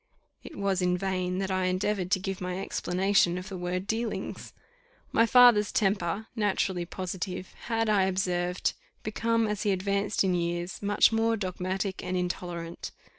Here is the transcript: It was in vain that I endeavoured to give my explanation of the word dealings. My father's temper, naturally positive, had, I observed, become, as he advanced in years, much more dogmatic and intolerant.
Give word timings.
It 0.43 0.55
was 0.55 0.81
in 0.81 0.97
vain 0.97 1.37
that 1.37 1.51
I 1.51 1.65
endeavoured 1.65 2.09
to 2.09 2.19
give 2.19 2.41
my 2.41 2.57
explanation 2.57 3.37
of 3.37 3.49
the 3.49 3.55
word 3.55 3.85
dealings. 3.85 4.51
My 5.11 5.27
father's 5.27 5.71
temper, 5.71 6.25
naturally 6.35 6.87
positive, 6.87 7.53
had, 7.65 7.87
I 7.87 8.05
observed, 8.05 8.73
become, 9.03 9.47
as 9.47 9.61
he 9.61 9.69
advanced 9.69 10.23
in 10.23 10.33
years, 10.33 10.81
much 10.81 11.11
more 11.11 11.37
dogmatic 11.37 12.03
and 12.03 12.17
intolerant. 12.17 12.89